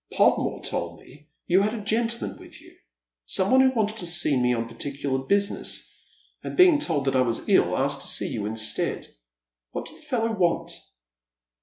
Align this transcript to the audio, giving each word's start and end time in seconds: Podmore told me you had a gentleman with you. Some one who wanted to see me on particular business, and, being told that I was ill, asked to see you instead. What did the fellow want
Podmore 0.13 0.63
told 0.63 0.99
me 0.99 1.29
you 1.45 1.61
had 1.61 1.75
a 1.75 1.81
gentleman 1.83 2.39
with 2.39 2.59
you. 2.59 2.75
Some 3.27 3.51
one 3.51 3.61
who 3.61 3.69
wanted 3.69 3.97
to 3.97 4.07
see 4.07 4.35
me 4.35 4.51
on 4.51 4.67
particular 4.67 5.19
business, 5.27 5.93
and, 6.43 6.57
being 6.57 6.79
told 6.79 7.05
that 7.05 7.15
I 7.15 7.21
was 7.21 7.47
ill, 7.47 7.77
asked 7.77 8.01
to 8.01 8.07
see 8.07 8.29
you 8.29 8.47
instead. 8.47 9.13
What 9.73 9.85
did 9.85 9.97
the 9.99 10.01
fellow 10.01 10.31
want 10.31 10.71